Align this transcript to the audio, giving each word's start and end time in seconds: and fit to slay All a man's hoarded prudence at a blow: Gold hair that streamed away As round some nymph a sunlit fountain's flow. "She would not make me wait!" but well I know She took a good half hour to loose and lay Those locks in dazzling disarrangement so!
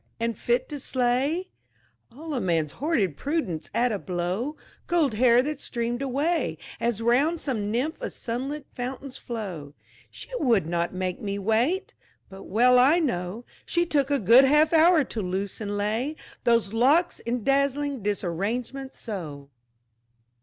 and 0.19 0.35
fit 0.35 0.67
to 0.67 0.79
slay 0.79 1.51
All 2.11 2.33
a 2.33 2.41
man's 2.41 2.71
hoarded 2.71 3.17
prudence 3.17 3.69
at 3.71 3.91
a 3.91 3.99
blow: 3.99 4.55
Gold 4.87 5.13
hair 5.13 5.43
that 5.43 5.61
streamed 5.61 6.01
away 6.01 6.57
As 6.79 7.03
round 7.03 7.39
some 7.39 7.69
nymph 7.69 8.01
a 8.01 8.09
sunlit 8.09 8.65
fountain's 8.73 9.19
flow. 9.19 9.75
"She 10.09 10.27
would 10.39 10.65
not 10.65 10.91
make 10.91 11.21
me 11.21 11.37
wait!" 11.37 11.93
but 12.29 12.45
well 12.45 12.79
I 12.79 12.97
know 12.97 13.45
She 13.63 13.85
took 13.85 14.09
a 14.09 14.17
good 14.17 14.43
half 14.45 14.73
hour 14.73 15.03
to 15.03 15.21
loose 15.21 15.61
and 15.61 15.77
lay 15.77 16.15
Those 16.45 16.73
locks 16.73 17.19
in 17.19 17.43
dazzling 17.43 18.01
disarrangement 18.01 18.95
so! 18.95 19.51